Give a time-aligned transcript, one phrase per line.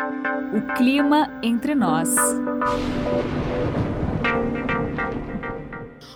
[0.00, 2.08] O clima entre nós.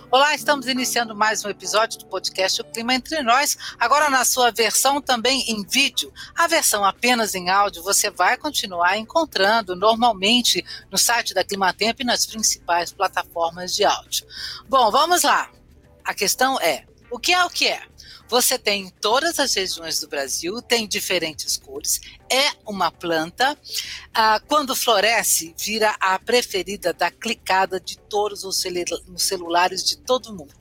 [0.09, 4.49] Olá, estamos iniciando mais um episódio do podcast O Clima Entre Nós, agora na sua
[4.49, 6.11] versão também em vídeo.
[6.35, 12.05] A versão apenas em áudio você vai continuar encontrando normalmente no site da Climatempo e
[12.05, 14.25] nas principais plataformas de áudio.
[14.67, 15.51] Bom, vamos lá.
[16.03, 17.83] A questão é: o que é o que é?
[18.27, 23.57] Você tem em todas as regiões do Brasil, tem diferentes cores, é uma planta.
[24.13, 28.63] Ah, quando floresce, vira a preferida da clicada de todos os
[29.17, 30.53] celulares de todo mundo.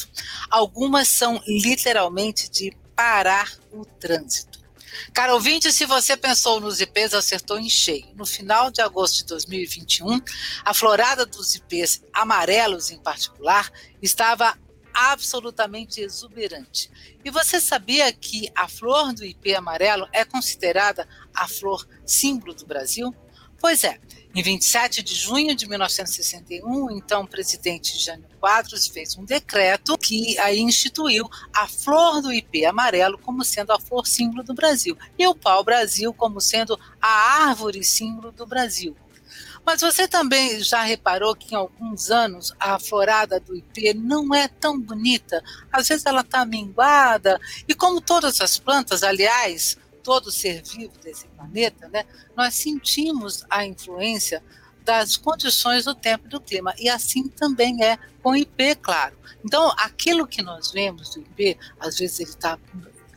[0.50, 4.64] Algumas são literalmente de parar o trânsito.
[5.12, 8.06] Cara ouvinte, se você pensou nos IPs, acertou em cheio.
[8.14, 10.20] No final de agosto de 2021,
[10.64, 14.56] a florada dos IPs amarelos, em particular, estava
[14.94, 16.90] absolutamente exuberante.
[17.24, 22.64] E você sabia que a flor do ipê amarelo é considerada a flor símbolo do
[22.64, 23.14] Brasil?
[23.60, 23.98] Pois é,
[24.34, 30.38] em 27 de junho de 1961, então o presidente Jânio Quadros fez um decreto que
[30.38, 35.26] aí instituiu a flor do ipê amarelo como sendo a flor símbolo do Brasil e
[35.26, 38.94] o pau-brasil como sendo a árvore símbolo do Brasil.
[39.64, 44.46] Mas você também já reparou que em alguns anos a florada do IP não é
[44.46, 45.42] tão bonita?
[45.72, 51.26] Às vezes ela está minguada, e como todas as plantas, aliás, todo ser vivo desse
[51.28, 52.04] planeta, né,
[52.36, 54.42] nós sentimos a influência
[54.84, 56.74] das condições do tempo e do clima.
[56.78, 59.16] E assim também é com o IP, claro.
[59.42, 62.58] Então, aquilo que nós vemos do IP, às vezes ele está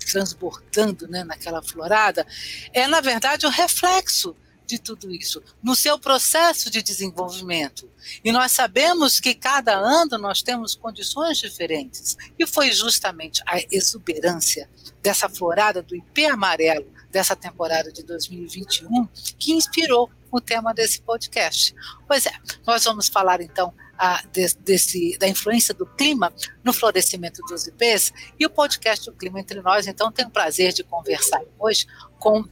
[0.09, 2.25] transbordando né, naquela florada,
[2.73, 4.35] é, na verdade, o reflexo
[4.67, 7.89] de tudo isso, no seu processo de desenvolvimento.
[8.23, 12.17] E nós sabemos que cada ano nós temos condições diferentes.
[12.37, 14.69] E foi justamente a exuberância
[15.01, 19.07] dessa florada do IP amarelo dessa temporada de 2021
[19.39, 21.73] que inspirou o tema desse podcast.
[22.05, 22.33] Pois é,
[22.65, 24.23] nós vamos falar então a,
[24.65, 28.13] desse, da influência do clima no florescimento dos IPs.
[28.39, 31.85] E o podcast O Clima Entre Nós, então, tem o prazer de conversar hoje
[32.19, 32.47] com uh,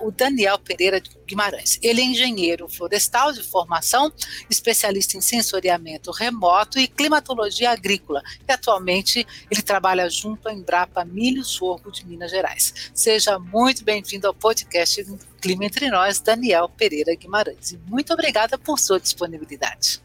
[0.00, 1.78] o Daniel Pereira de Guimarães.
[1.82, 4.12] Ele é engenheiro florestal de formação,
[4.48, 8.22] especialista em sensoriamento remoto e climatologia agrícola.
[8.48, 12.90] E atualmente ele trabalha junto à Embrapa Milho Sorgo de Minas Gerais.
[12.94, 15.04] Seja muito bem-vindo ao podcast
[15.40, 17.72] Clima Entre Nós, Daniel Pereira Guimarães.
[17.72, 20.02] E muito obrigada por sua disponibilidade.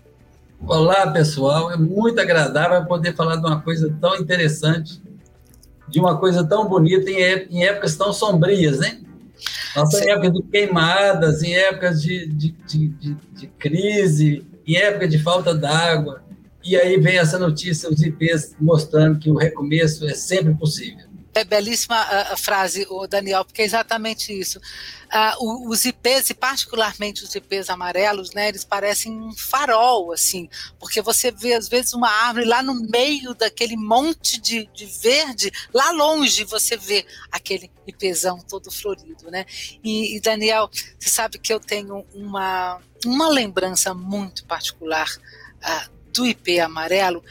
[0.62, 1.72] Olá, pessoal.
[1.72, 5.02] É muito agradável poder falar de uma coisa tão interessante,
[5.88, 9.00] de uma coisa tão bonita em, épocas tão sombrias, né?
[9.76, 10.10] Nossa Sim.
[10.10, 15.54] época de queimadas, em épocas de, de, de, de, de crise, em época de falta
[15.54, 16.24] d'água.
[16.64, 21.05] E aí vem essa notícia, os IPs mostrando que o recomeço é sempre possível.
[21.36, 24.58] É belíssima a, frase, o Daniel, porque é exatamente isso.
[25.38, 31.02] Uh, os IPs, e particularmente os IPs amarelos, né, eles parecem um farol, assim, porque
[31.02, 35.92] você vê, às vezes, uma árvore lá no meio daquele monte de, de verde, lá
[35.92, 39.46] longe você vê aquele IPzão todo florido, né?
[39.84, 46.26] E, e, Daniel, você sabe que eu tenho uma, uma lembrança muito particular uh, do
[46.26, 47.22] IP amarelo,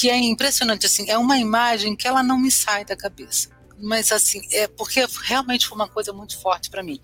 [0.00, 3.50] que é impressionante, assim, é uma imagem que ela não me sai da cabeça.
[3.78, 6.98] Mas assim, é porque realmente foi uma coisa muito forte para mim.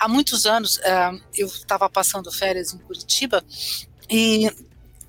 [0.00, 3.44] Há muitos anos uh, eu estava passando férias em Curitiba
[4.10, 4.50] e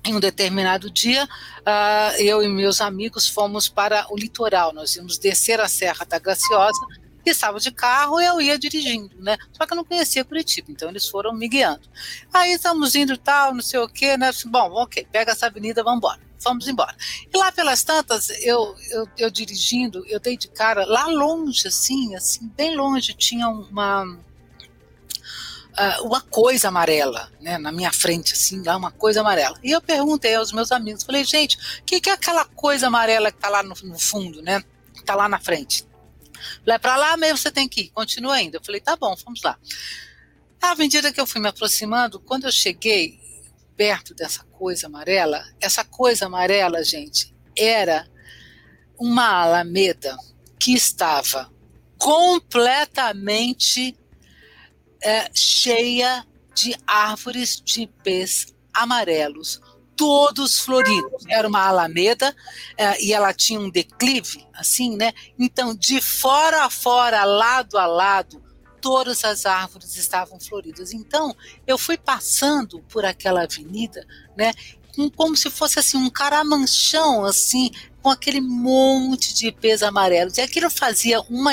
[0.04, 4.72] em um determinado dia, uh, eu e meus amigos fomos para o litoral.
[4.72, 6.78] Nós íamos descer a Serra da Graciosa
[7.26, 9.36] e estava de carro eu ia dirigindo, né?
[9.52, 11.88] Só que eu não conhecia Curitiba, então eles foram me guiando.
[12.32, 14.30] Aí estamos indo tal, não sei o quê, né?
[14.46, 16.94] Bom, ok, pega essa avenida, vamos embora vamos embora.
[17.32, 22.14] E lá pelas tantas, eu, eu, eu dirigindo, eu dei de cara, lá longe, assim,
[22.14, 24.04] assim, bem longe, tinha uma.
[25.72, 29.58] Uh, uma coisa amarela, né, na minha frente, assim, lá uma coisa amarela.
[29.62, 33.30] E eu perguntei aos meus amigos, falei, gente, o que, que, é aquela coisa amarela
[33.30, 34.62] que está lá no, no, fundo, né,
[34.94, 35.86] está lá na frente?
[36.66, 38.58] Lá para lá mesmo você tem que ir, continua ainda.
[38.58, 39.58] Eu falei, tá bom, vamos lá.
[40.60, 43.18] À medida que eu fui me aproximando, quando eu cheguei,
[43.82, 48.08] perto dessa coisa amarela, essa coisa amarela, gente, era
[48.96, 50.16] uma alameda
[50.56, 51.52] que estava
[51.98, 53.98] completamente
[55.02, 56.24] é, cheia
[56.54, 59.60] de árvores de ipês amarelos,
[59.96, 61.24] todos floridos.
[61.28, 62.32] Era uma alameda
[62.78, 65.12] é, e ela tinha um declive, assim, né?
[65.36, 68.40] Então, de fora a fora, lado a lado,
[68.82, 70.92] todas as árvores estavam floridas.
[70.92, 71.34] Então,
[71.66, 74.04] eu fui passando por aquela avenida,
[74.36, 74.52] né,
[75.16, 77.70] como se fosse assim um caramanchão, assim,
[78.02, 80.36] com aquele monte de ipês amarelos.
[80.36, 81.52] E aquilo fazia uma,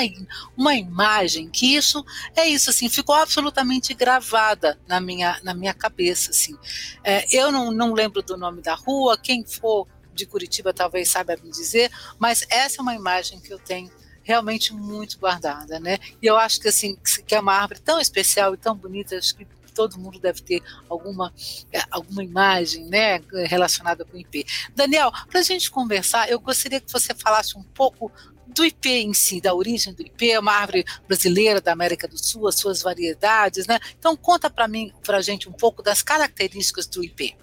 [0.56, 2.04] uma imagem que isso
[2.36, 6.32] é isso, assim, ficou absolutamente gravada na minha, na minha cabeça.
[6.32, 6.54] Assim.
[7.02, 11.36] É, eu não, não lembro do nome da rua, quem for de Curitiba talvez saiba
[11.42, 13.90] me dizer, mas essa é uma imagem que eu tenho
[14.30, 15.98] realmente muito guardada, né?
[16.22, 16.96] E eu acho que assim
[17.26, 19.44] que é uma árvore tão especial e tão bonita, acho que
[19.74, 21.32] todo mundo deve ter alguma,
[21.72, 24.46] é, alguma imagem né, relacionada com o IP.
[24.74, 28.12] Daniel, para a gente conversar, eu gostaria que você falasse um pouco
[28.46, 32.18] do IP em si, da origem do IP, é uma árvore brasileira da América do
[32.18, 33.78] Sul, as suas variedades, né?
[33.98, 37.36] Então conta para mim, para a gente um pouco das características do IP.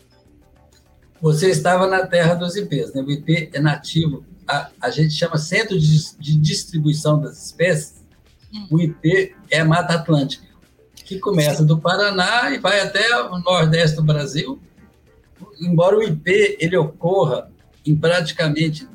[1.21, 3.01] Você estava na terra dos IPs, né?
[3.01, 8.03] O IP é nativo, a, a gente chama centro de, de distribuição das espécies.
[8.53, 8.67] Hum.
[8.71, 10.47] O IP é a Mata Atlântica
[11.07, 14.59] que começa do Paraná e vai até o nordeste do Brasil.
[15.61, 17.49] Embora o IP ele ocorra
[17.85, 18.85] em praticamente,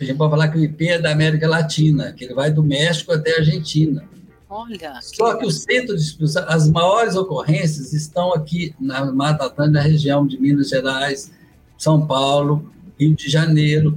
[0.00, 2.62] a gente pode falar que o IP é da América Latina, que ele vai do
[2.62, 4.04] México até a Argentina.
[4.50, 4.98] Olha.
[5.00, 9.80] Só que o centro de distribuição, as maiores ocorrências estão aqui na Mata Atlântica, na
[9.80, 11.30] região de Minas Gerais,
[11.78, 13.96] São Paulo, Rio de Janeiro,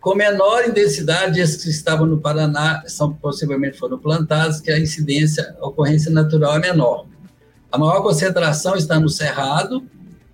[0.00, 5.54] com menor intensidade, esses que estavam no Paraná são possivelmente foram plantados, que a incidência,
[5.60, 7.06] a ocorrência natural é menor.
[7.70, 9.84] A maior concentração está no Cerrado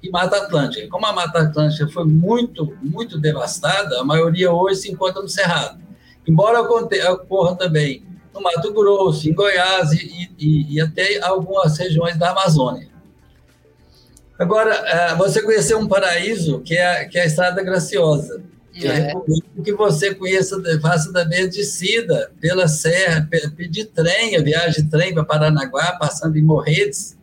[0.01, 0.89] e Mata Atlântica.
[0.89, 5.81] Como a Mata Atlântica foi muito, muito devastada, a maioria hoje se encontra no Cerrado.
[6.27, 12.31] Embora ocorra também no Mato Grosso, em Goiás e, e, e até algumas regiões da
[12.31, 12.89] Amazônia.
[14.39, 18.43] Agora, eh, você conheceu um paraíso que é, que é a Estrada Graciosa.
[18.79, 18.95] Eu é.
[18.95, 25.15] recomendo que você conheça, faça da descida pela serra, pedir trem, a viagem de trem
[25.15, 27.17] para Paranaguá, passando em Morretes.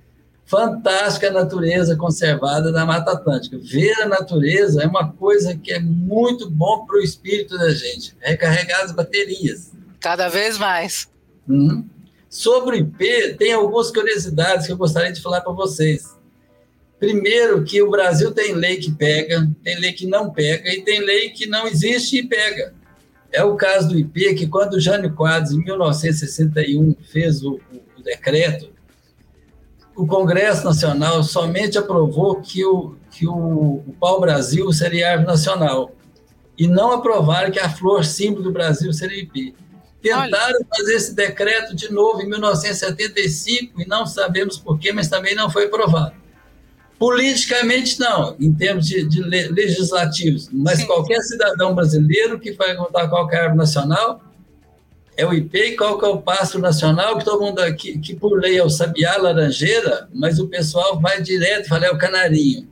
[0.45, 3.57] Fantástica natureza conservada da Mata Atlântica.
[3.59, 8.15] Ver a natureza é uma coisa que é muito bom para o espírito da gente.
[8.19, 9.71] Recarregar as baterias.
[9.99, 11.07] Cada vez mais.
[11.47, 11.87] Uhum.
[12.29, 16.17] Sobre o IP, tem algumas curiosidades que eu gostaria de falar para vocês.
[17.03, 21.01] Primeiro, que o Brasil tem lei que pega, tem lei que não pega, e tem
[21.01, 22.73] lei que não existe e pega.
[23.29, 27.59] É o caso do IP, que quando o Jânio Quadros, em 1961, fez o,
[27.97, 28.69] o, decreto,
[29.93, 35.93] o Congresso Nacional somente aprovou que o, que o, o pau-brasil seria árvore nacional,
[36.57, 39.53] e não aprovaram que a flor símbolo do Brasil seria IP.
[40.01, 40.67] Tentaram Olha.
[40.73, 45.65] fazer esse decreto de novo em 1975 e não sabemos porquê, mas também não foi
[45.65, 46.22] aprovado.
[46.99, 50.85] Politicamente, não, em termos de, de legislativos, mas Sim.
[50.85, 54.21] qualquer cidadão brasileiro que vai contar qualquer árvore nacional
[55.15, 58.39] é o IP, qual que é o pasto nacional, que todo mundo aqui, que por
[58.39, 62.67] lei é o sabiá, laranjeira, mas o pessoal vai direto e fala, é o canarinho.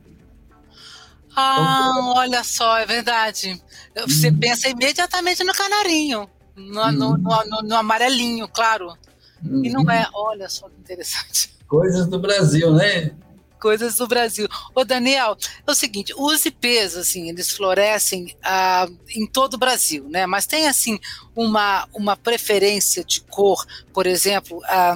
[1.35, 3.61] Ah, então, olha só, é verdade.
[4.07, 4.37] Você hum.
[4.39, 6.91] pensa imediatamente no canarinho, no, hum.
[6.91, 8.97] no, no, no amarelinho, claro.
[9.45, 9.63] Hum.
[9.63, 9.91] E não uhum.
[9.91, 11.51] é, olha só que interessante.
[11.67, 13.11] Coisas do Brasil, né?
[13.61, 14.47] Coisas do Brasil.
[14.73, 20.09] Ô, Daniel, é o seguinte, os IPs, assim, eles florescem ah, em todo o Brasil,
[20.09, 20.25] né?
[20.25, 20.99] Mas tem, assim,
[21.35, 23.63] uma, uma preferência de cor,
[23.93, 24.95] por exemplo, ah,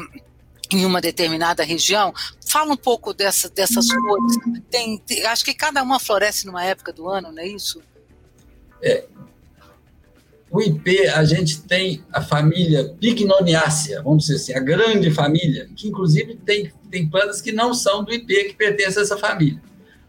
[0.72, 2.12] em uma determinada região.
[2.48, 4.38] Fala um pouco dessa, dessas cores.
[4.70, 7.82] Tem, tem, acho que cada uma floresce numa época do ano, não é isso?
[8.82, 9.06] É,
[10.56, 15.90] o IP, a gente tem a família Pignoniácea, vamos dizer assim, a grande família, que
[15.90, 19.62] inclusive tem, tem plantas que não são do IP, que pertencem a essa família.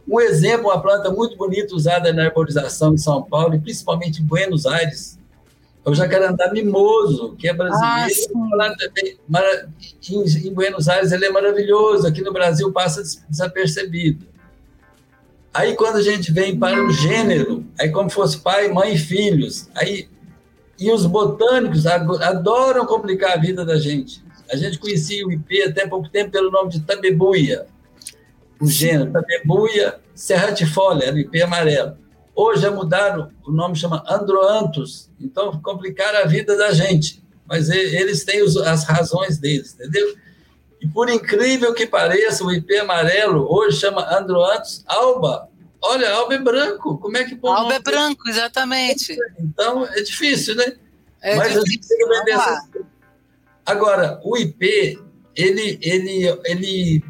[0.08, 4.24] Um exemplo, uma planta muito bonita usada na arborização em São Paulo e principalmente em
[4.24, 5.18] Buenos Aires,
[5.84, 7.84] é o jacarandá mimoso, que é brasileiro.
[7.84, 8.06] Ah,
[10.08, 14.26] em, em Buenos Aires ele é maravilhoso, aqui no Brasil passa desapercebido.
[15.52, 19.68] Aí quando a gente vem para o gênero, aí como fosse pai, mãe e filhos,
[19.74, 20.08] aí
[20.78, 24.22] e os botânicos adoram complicar a vida da gente.
[24.50, 27.66] A gente conhecia o IP até pouco tempo pelo nome de tabebuia,
[28.60, 31.96] o gênero tabebuia serratifolia, era o IP amarelo.
[32.34, 37.22] Hoje já mudaram, o nome chama androanthus, então complicaram a vida da gente.
[37.46, 40.16] Mas eles têm as razões deles, entendeu?
[40.80, 45.48] E por incrível que pareça, o IP amarelo hoje chama androanthus alba,
[45.82, 46.98] Olha, Alba é branco.
[46.98, 47.60] Como é que pode.
[47.60, 49.16] Alba é branco, exatamente.
[49.38, 50.76] Então é difícil, né?
[51.22, 51.62] É Mas difícil.
[51.62, 52.86] a gente que
[53.64, 54.98] Agora, o IP,
[55.34, 57.04] ele, ele, ele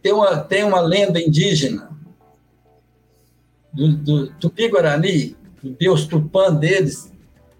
[0.00, 1.90] tem, uma, tem uma lenda indígena
[3.72, 7.12] do, do Tupi-Guarani, do deus Tupã deles,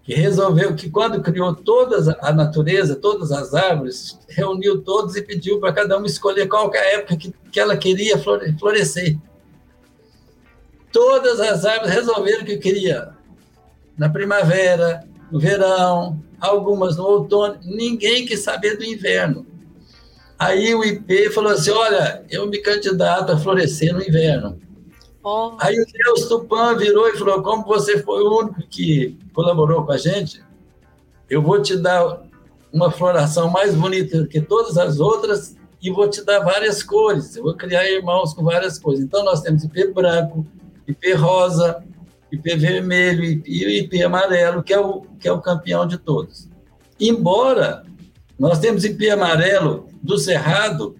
[0.03, 5.59] que resolveu que quando criou toda a natureza, todas as árvores, reuniu todos e pediu
[5.59, 9.17] para cada um escolher qual é a época que, que ela queria florescer.
[10.95, 13.09] Todas as árvores resolveram que queria.
[13.97, 19.45] Na primavera, no verão, algumas no outono, ninguém quis saber do inverno.
[20.39, 24.57] Aí o IP falou assim: olha, eu me candidato a florescer no inverno.
[25.21, 25.57] Oh.
[25.59, 29.91] Aí o Deus Tupã virou e falou: como você foi o único que colaborou com
[29.91, 30.41] a gente,
[31.29, 32.21] eu vou te dar
[32.71, 37.35] uma floração mais bonita que todas as outras e vou te dar várias cores.
[37.35, 39.01] Eu vou criar irmãos com várias cores.
[39.01, 40.45] Então nós temos IP branco,
[40.87, 41.83] IP rosa,
[42.31, 46.47] IP vermelho e o IP amarelo, que é o, que é o campeão de todos.
[46.99, 47.83] Embora
[48.37, 50.95] nós temos IP amarelo do cerrado,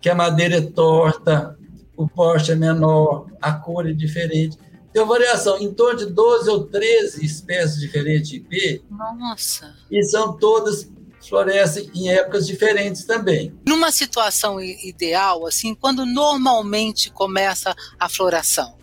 [0.00, 1.56] que a madeira é torta,
[1.96, 4.58] o porte é menor, a cor é diferente.
[4.92, 8.84] Tem uma variação em torno de 12 ou 13 espécies diferentes de IP.
[8.90, 9.74] Nossa!
[9.90, 10.90] E são todas
[11.28, 13.52] florescem em épocas diferentes também.
[13.66, 18.75] Numa situação ideal, assim, quando normalmente começa a floração?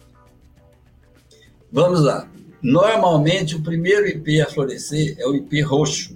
[1.74, 2.30] Vamos lá.
[2.62, 6.16] Normalmente, o primeiro IP a florescer é o IP roxo.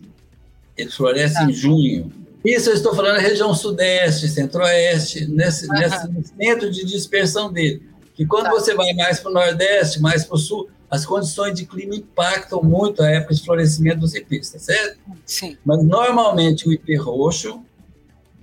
[0.77, 1.45] Ele floresce tá.
[1.45, 2.11] em junho.
[2.45, 6.07] Isso eu estou falando da região sudeste, centro-oeste, nesse, nesse
[6.39, 7.81] centro de dispersão dele.
[8.13, 8.51] Que quando tá.
[8.51, 12.61] você vai mais para o nordeste, mais para o sul, as condições de clima impactam
[12.61, 14.99] muito a época de florescimento dos ipês, tá certo?
[15.25, 15.57] Sim.
[15.65, 17.61] Mas normalmente o ipê roxo,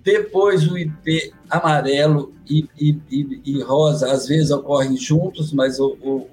[0.02, 5.96] depois o ipê amarelo e, e, e, e rosa, às vezes ocorrem juntos, mas o,
[6.02, 6.28] o,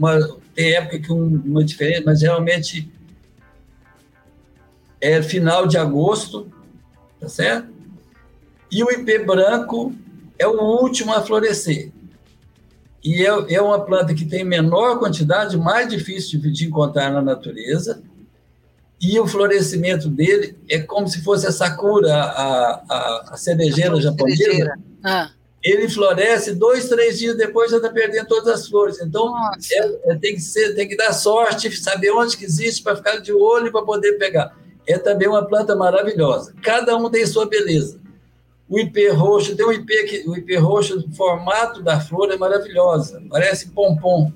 [0.00, 2.90] uma, tem época que um, uma diferença, mas geralmente
[4.98, 6.50] é final de agosto,
[7.20, 7.68] tá certo?
[8.72, 9.92] E o ipê branco
[10.38, 11.92] é o último a florescer.
[13.04, 17.20] E é, é uma planta que tem menor quantidade, mais difícil de, de encontrar na
[17.20, 18.02] natureza,
[19.00, 24.00] e o florescimento dele é como se fosse a sakura, a, a, a cerejeira a
[24.00, 24.74] japonesa.
[25.02, 25.30] Ah.
[25.62, 29.00] Ele floresce dois, três dias depois já está perdendo todas as flores.
[29.00, 29.32] Então
[29.72, 33.18] é, é, tem que ser, tem que dar sorte, saber onde que existe para ficar
[33.18, 34.56] de olho para poder pegar.
[34.86, 36.54] É também uma planta maravilhosa.
[36.62, 38.00] Cada um tem sua beleza.
[38.68, 42.36] O IP roxo, tem um IP que o IP roxo, o formato da flor é
[42.36, 44.32] maravilhosa, parece pompom.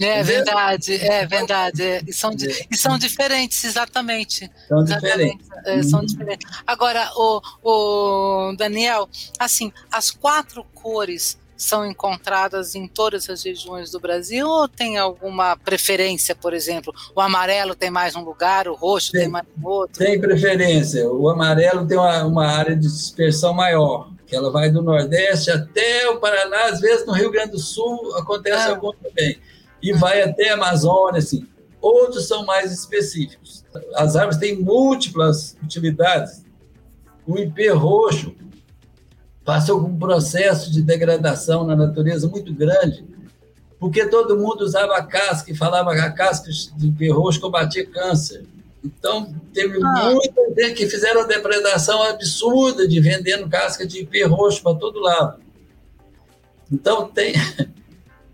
[0.00, 1.82] É verdade, é verdade.
[1.82, 2.02] É.
[2.06, 2.34] E, são,
[2.70, 4.50] e são diferentes, exatamente.
[4.68, 5.38] São exatamente.
[5.38, 5.48] diferentes.
[5.64, 6.06] É, são uhum.
[6.06, 6.62] diferentes.
[6.66, 9.08] Agora, o, o Daniel,
[9.38, 15.56] assim, as quatro cores são encontradas em todas as regiões do Brasil ou tem alguma
[15.56, 16.92] preferência, por exemplo?
[17.14, 20.04] O amarelo tem mais um lugar, o roxo tem, tem mais um outro?
[20.04, 21.08] Tem preferência.
[21.08, 26.08] O amarelo tem uma, uma área de dispersão maior, que ela vai do Nordeste até
[26.10, 28.70] o Paraná, às vezes no Rio Grande do Sul acontece ah.
[28.70, 29.38] algum também.
[29.84, 31.46] E vai até a Amazônia, assim.
[31.78, 33.62] Outros são mais específicos.
[33.94, 36.42] As árvores têm múltiplas utilidades.
[37.26, 38.34] O IP roxo
[39.44, 43.04] passou por um processo de degradação na natureza muito grande,
[43.78, 48.46] porque todo mundo usava casca e falava que a casca de perroxo combatia câncer.
[48.82, 50.12] Então, teve ah.
[50.14, 55.42] muita gente que fizeram a depredação absurda de vendendo casca de perroxo para todo lado.
[56.72, 57.34] Então, tem,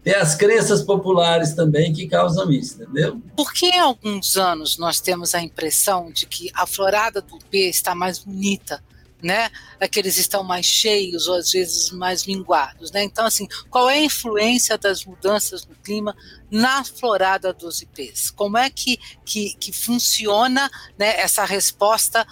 [0.02, 3.20] tem as crenças populares também que causam isso, entendeu?
[3.36, 7.68] Por que há alguns anos nós temos a impressão de que a florada do IP
[7.68, 8.82] está mais bonita
[9.22, 9.50] né?
[9.78, 13.02] Aqueles estão mais cheios ou às vezes mais minguados, né?
[13.02, 16.16] Então, assim, qual é a influência das mudanças no clima
[16.50, 18.30] na florada dos ipês?
[18.30, 22.26] Como é que, que, que funciona né, essa resposta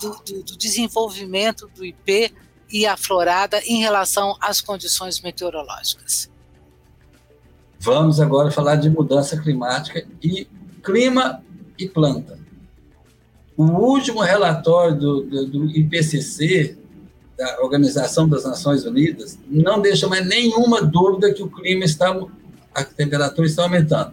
[0.00, 2.34] do, do, do desenvolvimento do IP
[2.70, 6.31] e a florada em relação às condições meteorológicas?
[7.84, 10.46] Vamos agora falar de mudança climática e
[10.84, 11.42] clima
[11.76, 12.38] e planta.
[13.56, 16.78] O último relatório do, do, do IPCC,
[17.36, 22.16] da Organização das Nações Unidas, não deixa mais nenhuma dúvida que o clima está,
[22.72, 24.12] a temperatura está aumentando.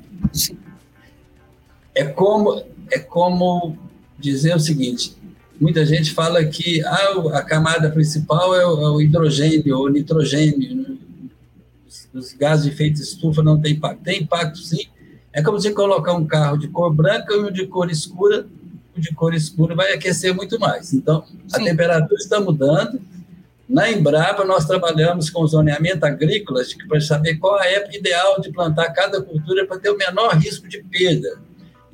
[1.93, 3.77] É como, é como
[4.17, 5.15] dizer o seguinte:
[5.61, 10.97] muita gente fala que ah, a camada principal é o, é o hidrogênio ou nitrogênio,
[12.13, 12.19] né?
[12.19, 14.03] os, os gases de efeito estufa não têm impacto.
[14.03, 14.85] Tem impacto, sim.
[15.31, 18.47] É como se colocar um carro de cor branca e um de cor escura
[18.99, 20.93] de cor escura vai aquecer muito mais.
[20.93, 21.65] Então, a Sim.
[21.65, 23.01] temperatura está mudando.
[23.67, 28.91] Na Embrapa, nós trabalhamos com zoneamento agrícola para saber qual a época ideal de plantar
[28.93, 31.39] cada cultura para ter o menor risco de perda.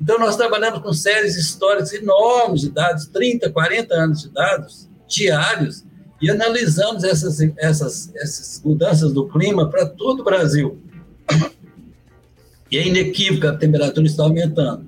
[0.00, 5.84] Então, nós trabalhamos com séries históricas enormes de dados, 30, 40 anos de dados diários,
[6.26, 10.76] e analisamos essas, essas, essas mudanças do clima para todo o Brasil.
[12.68, 14.86] E é inequívoco, a temperatura está aumentando.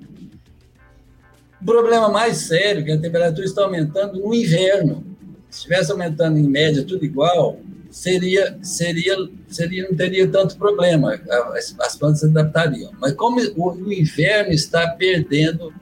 [1.61, 5.01] O problema mais sério é que a temperatura está aumentando no inverno.
[5.49, 7.57] Se estivesse aumentando em média tudo igual,
[7.89, 9.15] seria, seria,
[9.47, 11.17] seria, não teria tanto problema,
[11.55, 12.91] as, as plantas se adaptariam.
[12.99, 15.73] Mas como o, o inverno está perdendo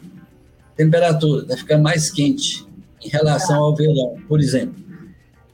[0.76, 2.64] temperatura, está ficando mais quente
[3.04, 4.87] em relação ao verão, por exemplo.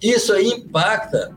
[0.03, 1.31] Isso aí impacta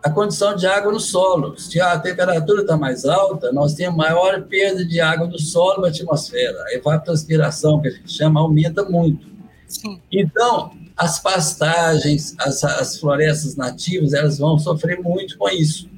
[0.00, 1.58] a condição de água no solo.
[1.58, 5.88] Se a temperatura está mais alta, nós temos maior perda de água do solo na
[5.88, 6.56] atmosfera.
[6.68, 9.26] A evapotranspiração, que a gente chama, aumenta muito.
[9.66, 10.00] Sim.
[10.12, 15.90] Então, as pastagens, as, as florestas nativas, elas vão sofrer muito com isso.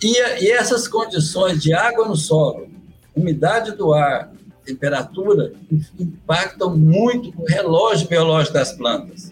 [0.00, 2.68] E, e essas condições de água no solo,
[3.14, 4.32] umidade do ar,
[4.64, 5.52] temperatura,
[5.98, 9.29] impactam muito o relógio biológico das plantas.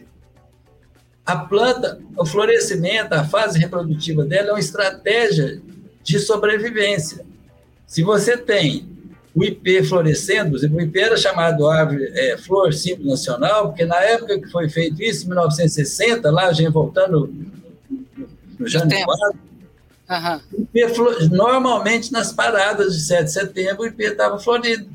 [1.28, 5.61] A planta, o florescimento, a fase reprodutiva dela é uma estratégia
[6.02, 7.23] de sobrevivência.
[7.87, 8.88] Se você tem
[9.35, 14.40] o IP florescendo, o IP era chamado árvore é, flor símbolo nacional, porque na época
[14.40, 17.30] que foi feito isso, em 1960, lá a gente voltando
[18.58, 19.06] no Janeiro,
[20.08, 21.28] uhum.
[21.30, 24.88] normalmente nas paradas de 7 de setembro o IP estava florido.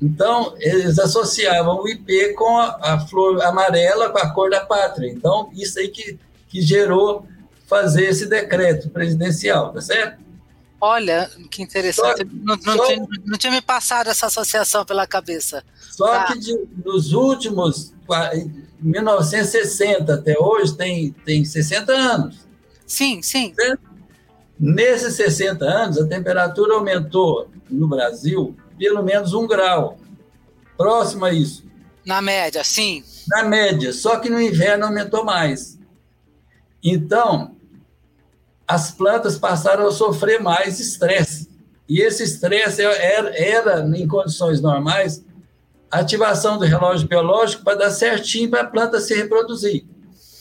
[0.00, 5.10] Então, eles associavam o IP com a, a, flor amarela, com a cor da pátria.
[5.10, 7.26] Então, isso aí que, que gerou
[7.66, 10.28] fazer esse decreto presidencial, tá certo?
[10.80, 12.18] Olha, que interessante.
[12.18, 15.64] Só, não, não, só, tinha, não, tinha, me passado essa associação pela cabeça.
[15.90, 16.24] Só tá.
[16.26, 17.92] que de, nos últimos
[18.80, 22.46] 1960 até hoje tem, tem 60 anos.
[22.86, 23.52] Sim, sim.
[24.58, 29.98] Nesses 60 anos, a temperatura aumentou no Brasil pelo menos um grau.
[30.76, 31.64] Próximo a isso.
[32.06, 33.02] Na média, sim.
[33.26, 35.78] Na média, só que no inverno aumentou mais.
[36.82, 37.56] Então,
[38.66, 41.48] as plantas passaram a sofrer mais estresse.
[41.88, 45.24] E esse estresse era, era, em condições normais,
[45.90, 49.86] ativação do relógio biológico para dar certinho para a planta se reproduzir.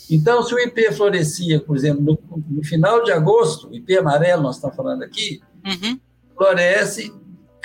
[0.09, 4.55] Então, se o IP florescia, por exemplo, no, no final de agosto, IP amarelo, nós
[4.55, 5.99] estamos falando aqui, uhum.
[6.35, 7.13] floresce,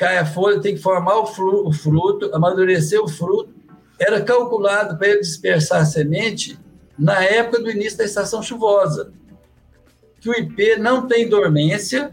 [0.02, 3.54] cai a folha, tem que formar o, flu, o fruto, amadurecer o fruto.
[4.00, 6.58] Era calculado para ele dispersar a semente
[6.98, 9.12] na época do início da estação chuvosa
[10.20, 12.12] que o IP não tem dormência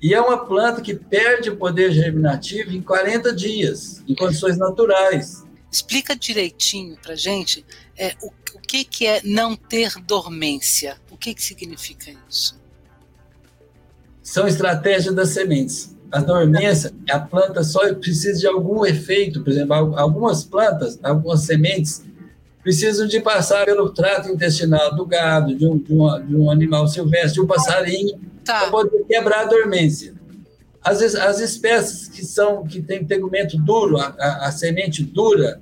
[0.00, 5.44] e é uma planta que perde o poder germinativo em 40 dias, em condições naturais.
[5.72, 10.96] Explica direitinho para gente é, o, o que, que é não ter dormência.
[11.10, 12.60] O que, que significa isso?
[14.22, 15.96] São estratégias das sementes.
[16.12, 22.04] A dormência, a planta só precisa de algum efeito, por exemplo, algumas plantas, algumas sementes
[22.62, 26.86] precisam de passar pelo trato intestinal do gado, de um, de um, de um animal
[26.86, 28.60] silvestre, de um passarinho, tá.
[28.60, 30.14] para poder quebrar a dormência.
[30.82, 35.60] As, as espécies que são que têm tegumento duro, a, a, a semente dura,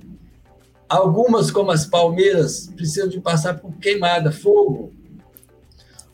[0.87, 4.93] algumas, como as palmeiras, precisam de passar por queimada, fogo.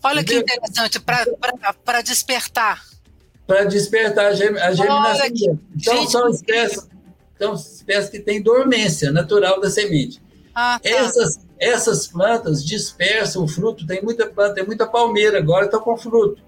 [0.04, 2.82] Olha que interessante, para despertar.
[3.48, 5.26] Para despertar a, germinação.
[5.26, 6.88] Então, gente, são espécies,
[7.40, 10.22] são espécies que têm dormência natural da semente.
[10.54, 10.90] Ah, tá.
[10.90, 13.88] essas, essas plantas dispersam o fruto.
[13.88, 16.42] Tem muita planta, tem muita palmeira agora está com fruto.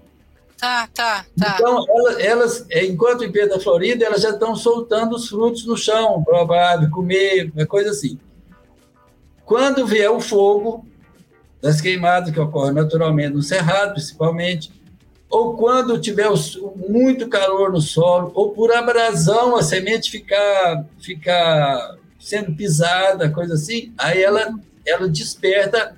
[0.58, 1.56] Tá, tá, tá.
[1.58, 5.74] Então, elas, elas é, enquanto em Pedra Florida, elas já estão soltando os frutos no
[5.74, 8.18] chão a ave comer, é coisa assim.
[9.42, 10.84] Quando vier o fogo,
[11.62, 14.70] das queimadas que ocorrem naturalmente no cerrado, principalmente,
[15.30, 16.28] ou quando tiver
[16.88, 23.92] muito calor no solo, ou por abrasão a semente ficar, ficar sendo pisada, coisa assim,
[23.96, 24.52] aí ela,
[24.84, 25.96] ela desperta.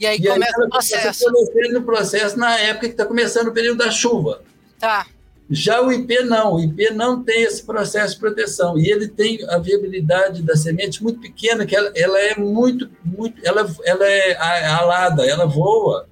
[0.00, 1.32] E aí e começa aí o processo.
[1.72, 4.42] no processo na época que está começando o período da chuva.
[4.80, 5.06] Tá.
[5.50, 9.38] Já o IP não, o IP não tem esse processo de proteção e ele tem
[9.48, 14.36] a viabilidade da semente muito pequena, que ela, ela é muito, muito, ela, ela é
[14.66, 16.06] alada, ela voa.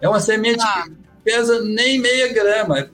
[0.00, 0.86] É uma semente ah.
[1.24, 2.88] Pesa nem meia grama, é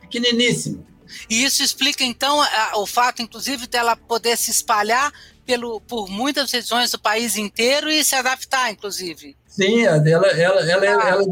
[0.00, 0.84] pequeniníssima.
[1.28, 5.12] E isso explica, então, a, o fato, inclusive, dela poder se espalhar
[5.44, 9.36] pelo, por muitas regiões do país inteiro e se adaptar, inclusive.
[9.48, 10.84] Sim, ela, ela, ela, ah.
[10.84, 11.24] é, ela,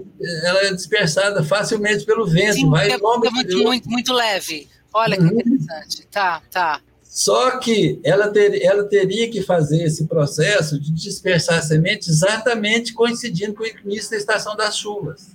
[0.44, 2.54] ela é dispersada facilmente pelo vento.
[2.54, 4.68] Sim, vai é, muito, muito, muito, leve.
[4.92, 5.28] Olha uhum.
[5.28, 6.06] que interessante.
[6.10, 6.80] Tá, tá.
[7.04, 12.92] Só que ela, ter, ela teria que fazer esse processo de dispersar a semente exatamente
[12.92, 15.28] coincidindo com o início da estação das chuvas.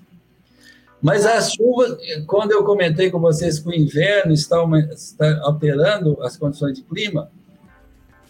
[1.04, 4.58] Mas as chuvas, quando eu comentei com vocês que o inverno está,
[4.94, 7.30] está alterando as condições de clima,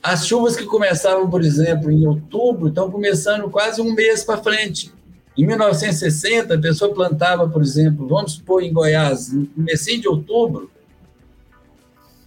[0.02, 4.92] as chuvas que começavam, por exemplo, em outubro, estão começando quase um mês para frente.
[5.38, 10.72] Em 1960, a pessoa plantava, por exemplo, vamos supor em Goiás, no começo de outubro,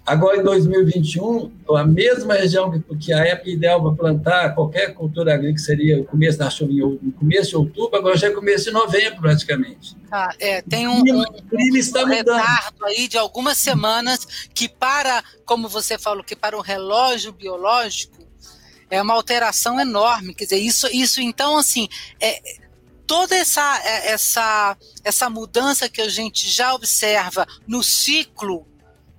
[0.06, 5.34] Agora, em 2021, a mesma região que, que a época ideal para plantar qualquer cultura
[5.34, 8.70] agrícola seria o começo da chuva, no começo de outubro, agora já é começo de
[8.70, 9.96] novembro, praticamente.
[10.12, 14.68] Ah, é, tem um, clima, um, clima está um retardo aí de algumas semanas que
[14.68, 18.24] para, como você falou, que para o relógio biológico
[18.88, 20.34] é uma alteração enorme.
[20.34, 21.88] Quer dizer, isso, isso então, assim,
[22.20, 22.40] é,
[23.08, 28.64] toda essa, é, essa, essa mudança que a gente já observa no ciclo,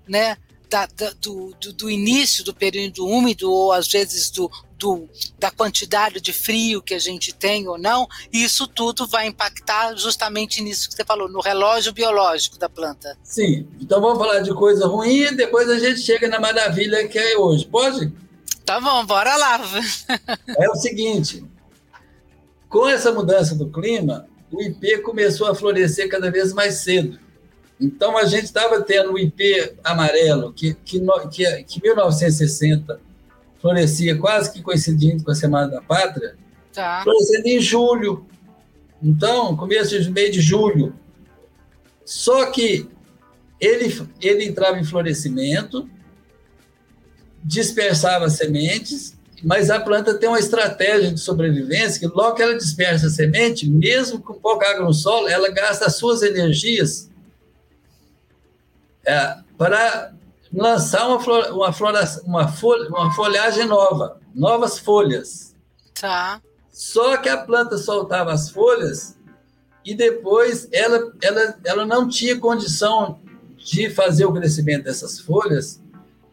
[0.07, 0.37] né,
[0.69, 5.07] da, da, do, do, do, início do período úmido, ou às vezes do, do,
[5.39, 10.61] da quantidade de frio que a gente tem ou não, isso tudo vai impactar justamente
[10.61, 13.17] nisso que você falou, no relógio biológico da planta.
[13.23, 17.17] Sim, então vamos falar de coisa ruim e depois a gente chega na maravilha que
[17.17, 18.11] é hoje, pode?
[18.65, 19.61] Tá bom, bora lá.
[20.57, 21.43] é o seguinte,
[22.67, 27.19] com essa mudança do clima, o IP começou a florescer cada vez mais cedo.
[27.79, 30.99] Então, a gente estava tendo o IP amarelo, que, que,
[31.31, 32.99] que, que 1960
[33.59, 36.35] florescia quase que coincidindo com a Semana da Pátria,
[36.73, 37.01] tá.
[37.03, 38.25] florescendo em julho.
[39.01, 40.95] Então, começo de meio de julho.
[42.03, 42.89] Só que
[43.59, 45.89] ele, ele entrava em florescimento,
[47.43, 53.07] dispersava sementes, mas a planta tem uma estratégia de sobrevivência que logo que ela dispersa
[53.07, 57.09] a semente, mesmo com pouca água no solo, ela gasta as suas energias
[59.07, 60.13] é, para
[60.53, 65.55] lançar uma, flora, uma, flora, uma, folha, uma folhagem nova, novas folhas.
[65.99, 66.41] Tá.
[66.69, 69.17] Só que a planta soltava as folhas
[69.83, 73.19] e depois ela, ela, ela não tinha condição
[73.57, 75.81] de fazer o crescimento dessas folhas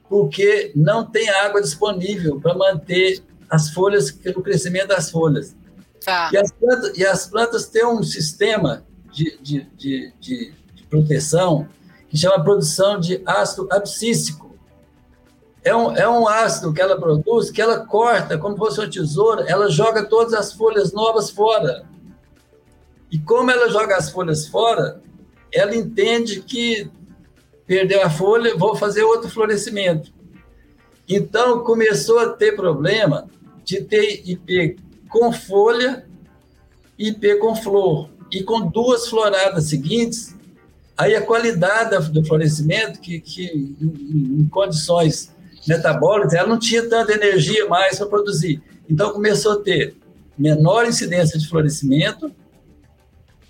[0.08, 5.56] porque não tem água disponível para manter as folhas, o crescimento das folhas.
[6.04, 6.30] Tá.
[6.32, 11.66] E, as plantas, e as plantas têm um sistema de, de, de, de, de proteção
[12.14, 14.56] que chama produção de ácido abscíssico.
[15.64, 19.44] É um, é um ácido que ela produz, que ela corta como fosse uma tesoura,
[19.48, 21.84] ela joga todas as folhas novas fora.
[23.10, 25.02] E como ela joga as folhas fora,
[25.52, 26.88] ela entende que
[27.66, 30.12] perdeu a folha, vou fazer outro florescimento.
[31.08, 33.28] Então começou a ter problema
[33.64, 34.76] de ter IP
[35.08, 36.06] com folha,
[36.96, 38.08] IP com flor.
[38.30, 40.33] E com duas floradas seguintes,
[40.96, 43.44] Aí a qualidade do florescimento, que, que
[43.80, 45.32] em, condições
[45.66, 48.62] metabólicas, ela não tinha tanta energia mais para produzir.
[48.88, 49.96] Então começou a ter
[50.38, 52.32] menor incidência de florescimento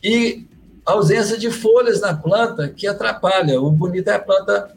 [0.03, 0.47] e
[0.87, 3.61] ausência de folhas na planta que atrapalha.
[3.61, 4.75] O bonito é a planta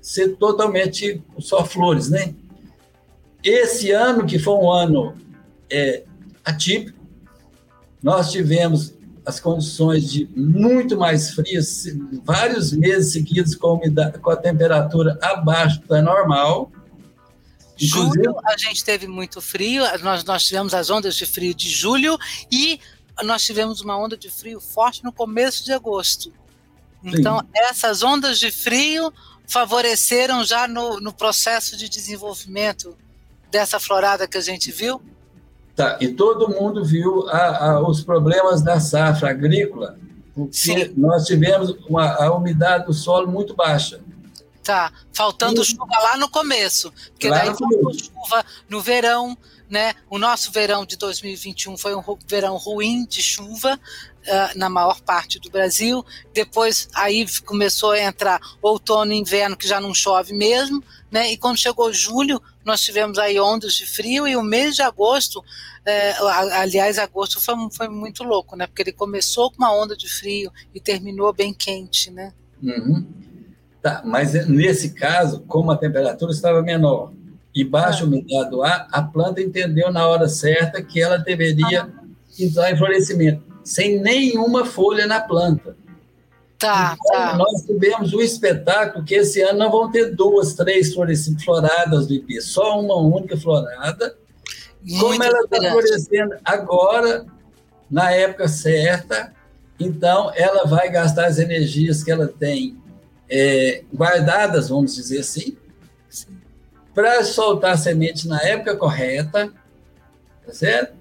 [0.00, 2.34] ser totalmente só flores, né?
[3.44, 5.14] Esse ano, que foi um ano
[5.70, 6.04] é,
[6.44, 6.98] atípico,
[8.02, 11.86] nós tivemos as condições de muito mais frias,
[12.24, 16.70] vários meses seguidos com, umidade, com a temperatura abaixo da normal.
[17.76, 22.18] Julho a gente teve muito frio, nós, nós tivemos as ondas de frio de julho
[22.50, 22.78] e
[23.24, 26.32] nós tivemos uma onda de frio forte no começo de agosto.
[27.04, 27.46] Então, Sim.
[27.54, 29.12] essas ondas de frio
[29.46, 32.96] favoreceram já no, no processo de desenvolvimento
[33.50, 35.02] dessa florada que a gente viu?
[35.74, 39.98] Tá, e todo mundo viu a, a, os problemas da safra agrícola,
[40.34, 40.94] porque Sim.
[40.96, 44.00] nós tivemos uma, a umidade do solo muito baixa.
[44.62, 49.36] Tá, faltando e, chuva lá no começo, porque daí faltou chuva no verão,
[49.68, 49.94] né?
[50.10, 53.78] O nosso verão de 2021 foi um verão ruim de chuva,
[54.22, 56.06] Uh, na maior parte do Brasil.
[56.32, 60.80] Depois aí começou a entrar outono e inverno, que já não chove mesmo,
[61.10, 61.32] né?
[61.32, 65.42] E quando chegou julho, nós tivemos aí ondas de frio e o mês de agosto,
[65.84, 66.12] é,
[66.56, 68.66] aliás, agosto foi, foi muito louco, né?
[68.66, 72.32] Porque ele começou com uma onda de frio e terminou bem quente, né?
[72.62, 73.04] Uhum.
[73.82, 77.12] Tá, mas nesse caso, como a temperatura estava menor
[77.52, 78.06] e baixa ah.
[78.06, 82.04] umidade do ar, a planta entendeu na hora certa que ela deveria ah.
[82.38, 85.76] entrar em florescimento, sem nenhuma folha na planta.
[86.62, 87.36] Tá, então, tá.
[87.36, 90.94] Nós tivemos um espetáculo que esse ano não vão ter duas, três
[91.44, 94.16] floradas do IP, só uma única florada.
[94.80, 97.26] Muito Como ela está florescendo agora,
[97.90, 99.34] na época certa,
[99.78, 102.80] então ela vai gastar as energias que ela tem
[103.28, 105.56] é, guardadas, vamos dizer assim,
[106.94, 109.52] para soltar a semente na época correta,
[110.46, 110.94] tá certo?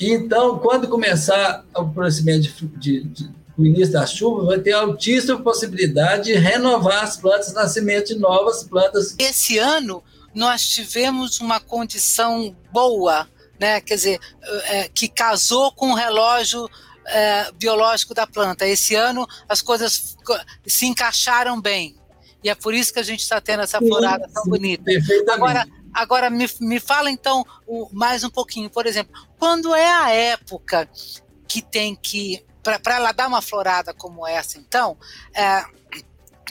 [0.00, 5.42] Então, quando começar o procedimento de, de, de o início da chuva, vai ter altíssima
[5.42, 9.14] possibilidade de renovar as plantas, nascimento de novas plantas.
[9.18, 10.02] Esse ano,
[10.34, 13.28] nós tivemos uma condição boa,
[13.60, 13.80] né?
[13.80, 14.20] quer dizer,
[14.64, 16.68] é, que casou com o relógio
[17.06, 18.66] é, biológico da planta.
[18.66, 20.16] Esse ano, as coisas
[20.66, 21.96] se encaixaram bem.
[22.42, 24.82] E é por isso que a gente está tendo essa florada tão bonita.
[25.30, 30.10] Agora, agora me, me fala então o, mais um pouquinho, por exemplo, quando é a
[30.10, 30.88] época
[31.46, 34.96] que tem que para ela dar uma florada como essa, então,
[35.34, 35.64] é,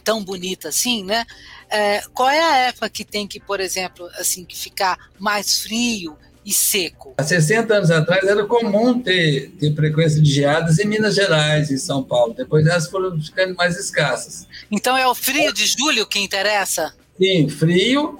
[0.03, 1.25] tão bonita assim, né?
[1.69, 6.17] É, qual é a época que tem que, por exemplo, assim, que ficar mais frio
[6.45, 7.13] e seco?
[7.17, 11.77] Há 60 anos atrás era comum ter, ter frequência de geadas em Minas Gerais e
[11.77, 12.33] São Paulo.
[12.33, 14.47] Depois elas foram ficando mais escassas.
[14.69, 16.93] Então é o frio de julho que interessa?
[17.17, 18.19] Sim, frio,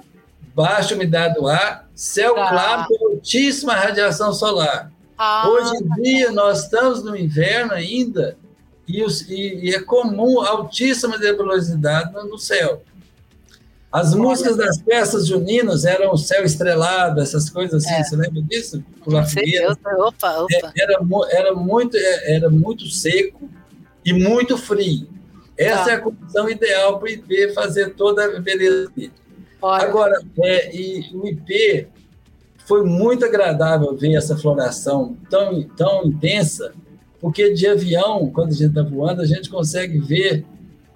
[0.54, 2.48] baixa umidade do ar, céu tá.
[2.48, 4.90] claro altíssima radiação solar.
[5.24, 8.36] Ah, Hoje em dia nós estamos no inverno ainda
[8.88, 12.82] e, os, e, e é comum altíssima nebulosidade no céu.
[13.92, 18.02] As músicas das peças juninas eram o céu estrelado, essas coisas assim, é.
[18.02, 18.82] você lembra disso?
[19.06, 20.72] Opa, opa.
[20.76, 20.98] É, era,
[21.30, 23.48] era, muito, é, era muito seco
[24.04, 25.08] e muito frio.
[25.56, 25.92] Essa tá.
[25.92, 29.12] é a condição ideal para o IP fazer toda a beleza dele.
[29.62, 31.86] Agora, é, e o IP
[32.66, 36.72] foi muito agradável ver essa floração tão, tão intensa,
[37.20, 40.44] porque de avião, quando a gente está voando, a gente consegue ver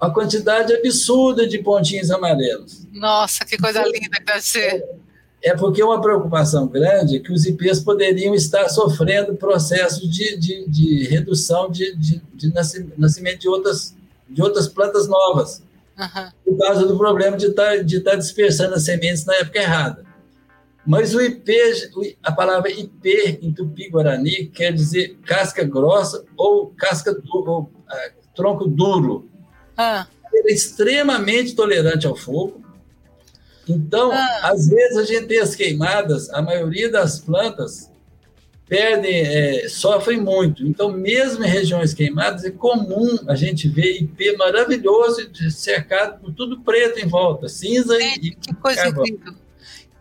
[0.00, 2.86] a quantidade absurda de pontinhos amarelos.
[2.92, 4.84] Nossa, que coisa linda que deve ser.
[5.42, 10.68] É porque uma preocupação grande é que os IPs poderiam estar sofrendo processos de, de,
[10.68, 12.52] de redução de, de, de,
[12.96, 13.94] nascimento de outras,
[14.28, 15.62] de outras plantas novas,
[15.98, 16.30] uhum.
[16.44, 19.58] por causa do problema de estar, tá, de estar tá dispersando as sementes na época
[19.58, 20.05] errada.
[20.86, 21.52] Mas o IP,
[22.22, 27.70] a palavra IP em tupi-guarani quer dizer casca grossa ou casca duro, ou, uh,
[28.34, 29.28] tronco duro.
[29.76, 30.06] Ah.
[30.32, 32.62] Ele é extremamente tolerante ao fogo.
[33.68, 34.40] Então, ah.
[34.44, 37.90] às vezes a gente tem as queimadas, a maioria das plantas
[38.68, 40.64] perdem, é, sofrem muito.
[40.64, 46.60] Então, mesmo em regiões queimadas, é comum a gente ver IP maravilhoso, cercado por tudo
[46.60, 48.36] preto em volta, cinza é, e.
[48.36, 49.34] Que coisa incrível!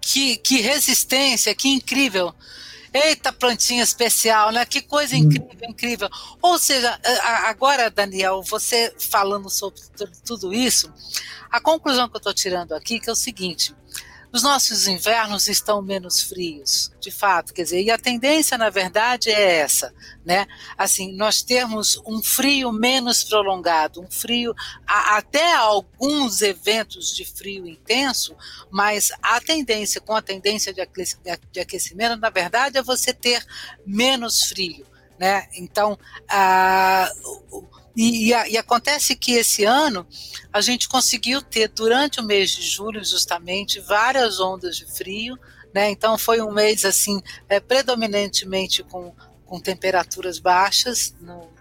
[0.06, 2.32] Que, que resistência, que incrível.
[2.94, 4.64] Eita, plantinha especial, né?
[4.66, 5.20] Que coisa hum.
[5.20, 6.10] incrível, incrível.
[6.42, 6.98] Ou seja,
[7.46, 9.82] agora, Daniel, você falando sobre
[10.24, 10.94] tudo isso,
[11.52, 13.76] a conclusão que eu estou tirando aqui é, é o seguinte:
[14.36, 19.30] os nossos invernos estão menos frios, de fato, quer dizer, e a tendência, na verdade,
[19.30, 19.94] é essa,
[20.26, 20.46] né?
[20.78, 24.54] Assim, nós temos um frio menos prolongado, um frio,
[24.86, 28.36] a, até alguns eventos de frio intenso,
[28.70, 33.42] mas a tendência, com a tendência de aquecimento, na verdade, é você ter
[33.86, 34.86] menos frio,
[35.18, 35.48] né?
[35.54, 37.10] Então, a,
[37.96, 40.06] e, e, e, acontece que esse ano
[40.52, 45.38] a gente conseguiu ter, durante o mês de julho, justamente, várias ondas de frio.
[45.74, 45.90] Né?
[45.90, 49.14] Então, foi um mês assim, é, predominantemente com,
[49.46, 51.55] com temperaturas baixas no,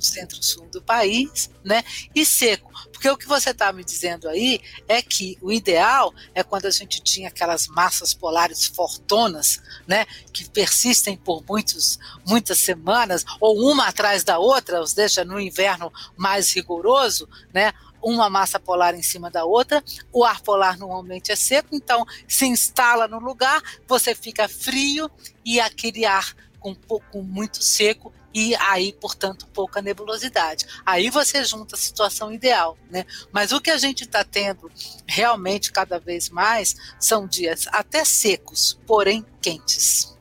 [0.00, 1.84] no centro-sul do país, né?
[2.14, 2.72] E seco.
[2.90, 6.70] Porque o que você está me dizendo aí é que o ideal é quando a
[6.70, 10.06] gente tinha aquelas massas polares fortonas, né?
[10.32, 15.92] Que persistem por muitos, muitas semanas, ou uma atrás da outra, ou seja, no inverno
[16.16, 17.72] mais rigoroso, né?
[18.02, 22.46] uma massa polar em cima da outra, o ar polar normalmente é seco, então se
[22.46, 25.10] instala no lugar, você fica frio
[25.44, 30.66] e aquele ar com, com muito seco e aí, portanto, pouca nebulosidade.
[30.86, 33.04] Aí você junta a situação ideal, né?
[33.32, 34.70] Mas o que a gente está tendo
[35.06, 40.16] realmente cada vez mais são dias até secos, porém quentes,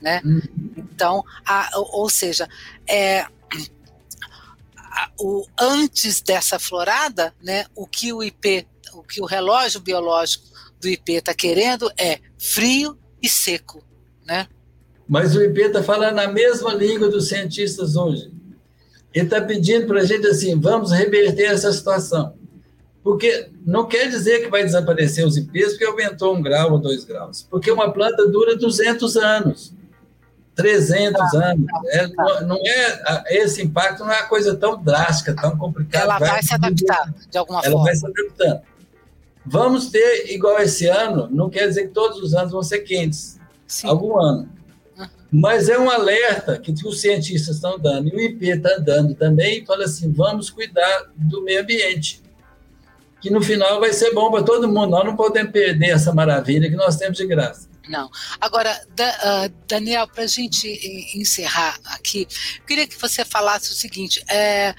[0.00, 0.20] né?
[0.24, 0.40] Uhum.
[0.76, 2.46] Então, a, ou seja,
[2.86, 3.26] é,
[4.76, 10.46] a, o, antes dessa florada, né, o que o IP, o que o relógio biológico
[10.78, 13.82] do IP está querendo é frio e seco,
[14.26, 14.46] né?
[15.10, 18.30] Mas o IP está falando a mesma língua dos cientistas hoje.
[19.12, 22.34] Ele está pedindo para a gente assim, vamos reverter essa situação.
[23.02, 27.04] Porque não quer dizer que vai desaparecer os IPs porque aumentou um grau ou dois
[27.04, 27.44] graus.
[27.50, 29.74] Porque uma planta dura 200 anos,
[30.54, 31.66] 300 ah, anos.
[31.88, 32.40] É, tá.
[32.42, 36.04] não é, esse impacto não é uma coisa tão drástica, tão complicada.
[36.04, 37.78] Ela vai, vai se adaptar, de alguma ela forma.
[37.78, 38.62] Ela vai se adaptando.
[39.44, 43.40] Vamos ter igual esse ano, não quer dizer que todos os anos vão ser quentes.
[43.66, 43.88] Sim.
[43.88, 44.59] Algum ano.
[45.32, 49.64] Mas é um alerta que os cientistas estão dando, e o IP está dando também,
[49.64, 52.20] fala assim: vamos cuidar do meio ambiente,
[53.20, 54.90] que no final vai ser bom para todo mundo.
[54.90, 57.68] Nós não podemos perder essa maravilha que nós temos de graça.
[57.88, 58.10] Não.
[58.40, 60.68] Agora, da, uh, Daniel, para a gente
[61.14, 62.26] encerrar aqui,
[62.66, 64.74] queria que você falasse o seguinte: é,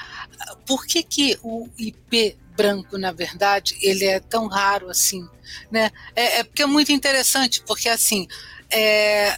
[0.65, 5.25] por que, que o IP branco, na verdade, ele é tão raro assim?
[5.71, 5.91] Né?
[6.13, 8.27] É, é porque é muito interessante, porque assim.
[8.69, 9.35] É,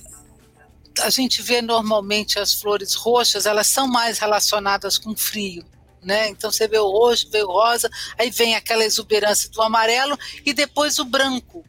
[1.01, 5.63] a gente vê normalmente as flores roxas, elas são mais relacionadas com frio,
[6.01, 6.29] né?
[6.29, 10.53] Então você vê o roxo, vê o rosa, aí vem aquela exuberância do amarelo e
[10.53, 11.63] depois o branco,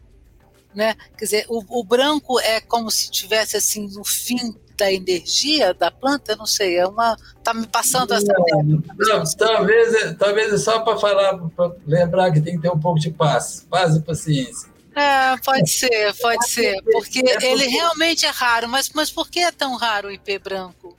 [0.75, 0.95] né?
[1.17, 5.91] Quer dizer, o, o branco é como se tivesse assim no fim da energia da
[5.91, 10.81] planta, não sei, é uma tá me passando essa não, não, talvez talvez é só
[10.81, 14.74] para falar, para lembrar que tem que ter um pouco de paz, paz e paciência.
[14.95, 19.41] É, pode ser, pode ser, porque, é ele realmente é raro, mas, mas por que
[19.41, 20.97] é tão raro o IP branco?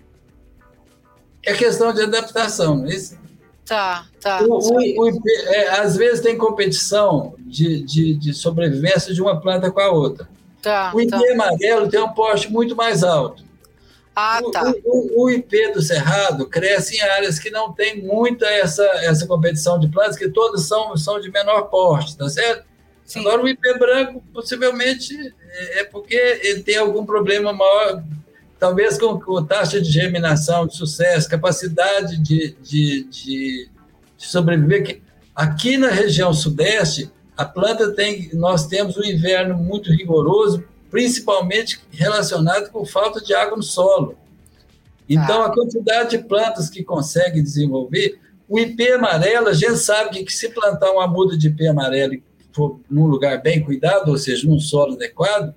[1.42, 3.18] É questão de adaptação, não é isso?
[3.66, 4.44] Tá, tá.
[4.44, 9.40] O, o, o IP, é, às vezes tem competição de, de, de, sobrevivência de uma
[9.40, 10.28] planta com a outra.
[10.62, 11.32] Tá, o IP tá.
[11.32, 13.44] amarelo tem um poste muito mais alto.
[14.16, 14.74] Ah, o, tá.
[14.84, 19.80] O, o, IP do Cerrado cresce em áreas que não tem muita essa, essa competição
[19.80, 22.66] de plantas, que todas são, são de menor porte, tá certo?
[23.06, 23.20] Sim.
[23.20, 25.16] Agora, o IP branco, possivelmente,
[25.74, 28.04] é porque ele tem algum problema maior
[28.60, 33.70] talvez com, com taxa de germinação, de sucesso, capacidade de, de, de,
[34.18, 35.02] de sobreviver.
[35.36, 42.72] Aqui na região sudeste, a planta tem, nós temos um inverno muito rigoroso, principalmente relacionado
[42.72, 44.18] com falta de água no solo.
[45.08, 45.48] Então, ah.
[45.48, 50.34] a quantidade de plantas que consegue desenvolver, o IP amarelo, a gente sabe que, que
[50.34, 52.24] se plantar uma muda de IP amarelo e
[52.90, 55.54] num lugar bem cuidado, ou seja, num solo adequado,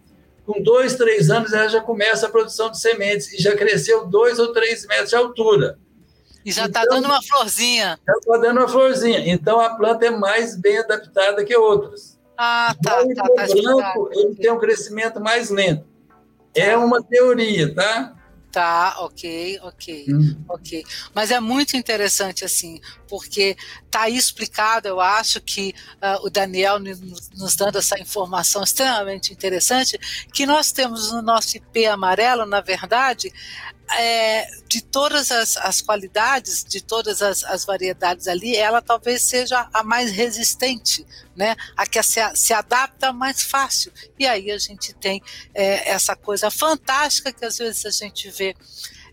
[0.46, 4.38] com dois, três anos ela já começa a produção de sementes e já cresceu dois
[4.38, 5.78] ou três metros de altura.
[6.44, 7.98] E já está então, dando uma florzinha.
[8.06, 9.22] Já está dando uma florzinha.
[9.26, 12.18] Então a planta é mais bem adaptada que outras.
[12.36, 13.04] Ah, tá.
[13.14, 15.84] Tá, tá o branco ele tem um crescimento mais lento.
[16.54, 18.14] É uma teoria, tá?
[18.58, 20.44] Tá, ok, ok, hum.
[20.48, 20.84] ok.
[21.14, 23.56] Mas é muito interessante, assim, porque
[23.88, 29.32] tá aí explicado, eu acho que uh, o Daniel nos, nos, dando essa informação extremamente
[29.32, 29.96] interessante,
[30.34, 33.32] que nós temos no nosso IP amarelo, na verdade,
[33.96, 39.68] é, de todas as, as, qualidades, de todas as, as, variedades ali, ela talvez seja
[39.72, 41.56] a mais resistente, né?
[41.76, 43.92] A que se, se adapta mais fácil.
[44.18, 45.22] E aí a gente tem
[45.54, 48.54] é, essa coisa fantástica que às vezes a gente vê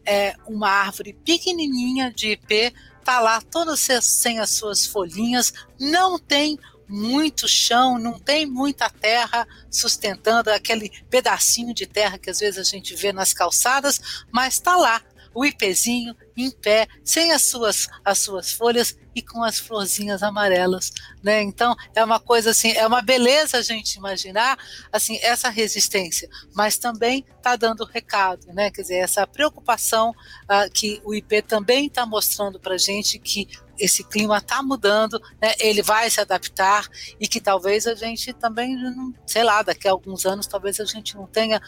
[0.06, 6.60] é, uma árvore pequenininha de IP, tá lá toda sem as suas folhinhas, não tem
[6.88, 12.64] muito chão, não tem muita terra sustentando aquele pedacinho de terra que às vezes a
[12.64, 15.02] gente vê nas calçadas, mas está lá,
[15.36, 20.92] o ipezinho em pé, sem as suas, as suas folhas e com as florzinhas amarelas,
[21.24, 21.42] né?
[21.42, 24.58] Então é uma coisa assim, é uma beleza a gente imaginar
[24.92, 28.72] assim essa resistência, mas também está dando recado, né?
[28.72, 34.04] Quer dizer, essa preocupação uh, que o IP também está mostrando para gente que esse
[34.04, 36.88] clima está mudando, né, ele vai se adaptar
[37.20, 38.78] e que talvez a gente também,
[39.26, 41.62] sei lá, daqui a alguns anos talvez a gente não tenha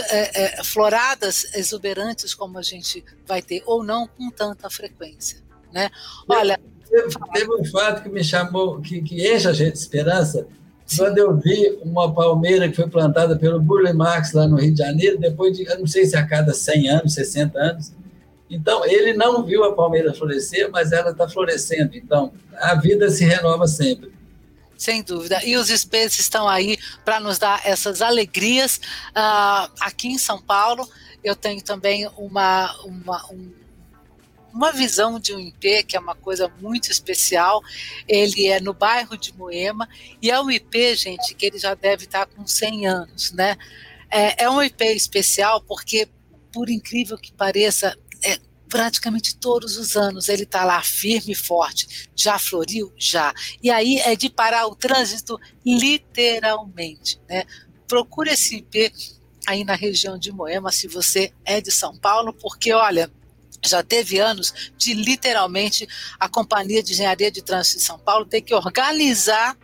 [0.00, 5.38] é, é, floradas exuberantes como a gente vai ter, ou não com tanta frequência.
[5.72, 5.90] Né?
[6.28, 6.58] Olha.
[6.88, 10.46] Teve, teve um fato que me chamou, que, que enche a gente de esperança,
[10.96, 14.78] quando eu vi uma palmeira que foi plantada pelo Burle Marx lá no Rio de
[14.78, 17.92] Janeiro, depois de, não sei se a cada 100 anos, 60 anos,
[18.50, 21.96] então, ele não viu a palmeira florescer, mas ela está florescendo.
[21.96, 24.10] Então, a vida se renova sempre.
[24.80, 25.44] Sem dúvida.
[25.44, 28.80] E os espelhos estão aí para nos dar essas alegrias.
[29.10, 30.88] Uh, aqui em São Paulo,
[31.22, 33.52] eu tenho também uma, uma, um,
[34.50, 37.62] uma visão de um IP, que é uma coisa muito especial.
[38.08, 39.86] Ele é no bairro de Moema,
[40.22, 43.58] e é um IP, gente, que ele já deve estar com 100 anos, né?
[44.10, 46.08] É, é um IP especial porque,
[46.50, 47.94] por incrível que pareça,
[48.70, 52.08] praticamente todos os anos ele está lá firme e forte.
[52.16, 52.92] Já floriu?
[52.96, 53.34] Já.
[53.62, 57.20] E aí é de parar o trânsito literalmente.
[57.28, 57.44] Né?
[57.86, 58.92] Procure esse IP
[59.46, 63.10] aí na região de Moema, se você é de São Paulo, porque olha.
[63.62, 65.86] Já teve anos de literalmente
[66.18, 69.54] a Companhia de Engenharia de Trânsito de São Paulo ter que organizar